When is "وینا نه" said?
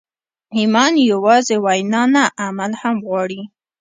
1.65-2.23